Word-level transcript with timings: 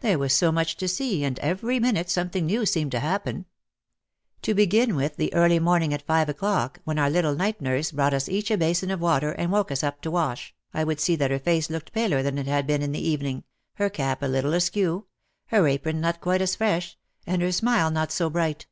There 0.00 0.18
was 0.18 0.34
so 0.34 0.52
much 0.52 0.76
to 0.76 0.86
see 0.86 1.24
and 1.24 1.38
every 1.38 1.80
minute 1.80 2.10
something 2.10 2.44
new 2.44 2.66
seemed 2.66 2.90
to 2.92 3.00
happen. 3.00 3.46
To 4.42 4.52
begin 4.52 4.94
with 4.94 5.16
the 5.16 5.32
early 5.32 5.58
morning 5.58 5.94
at 5.94 6.02
five 6.06 6.28
o'clock, 6.28 6.80
when 6.84 6.98
our 6.98 7.08
little 7.08 7.34
night 7.34 7.62
nurse 7.62 7.90
brought 7.90 8.12
us 8.12 8.28
each 8.28 8.50
a 8.50 8.58
basin 8.58 8.90
of 8.90 9.00
water 9.00 9.32
and 9.32 9.50
woke 9.50 9.70
us 9.70 9.82
to 10.02 10.10
wash, 10.10 10.54
I 10.74 10.84
would 10.84 11.00
see 11.00 11.16
that 11.16 11.30
her 11.30 11.38
face 11.38 11.70
looked 11.70 11.94
paler 11.94 12.22
than 12.22 12.36
it 12.36 12.46
had 12.46 12.66
been 12.66 12.82
in 12.82 12.92
the 12.92 13.00
evening, 13.08 13.44
her 13.76 13.88
cap 13.88 14.22
a 14.22 14.26
little 14.26 14.52
askew, 14.52 15.06
her 15.46 15.66
apron 15.66 15.98
not 15.98 16.20
quite 16.20 16.42
as 16.42 16.56
fresh, 16.56 16.98
and 17.26 17.40
her 17.40 17.50
smile 17.50 17.90
not 17.90 18.12
so 18.12 18.28
bright. 18.28 18.66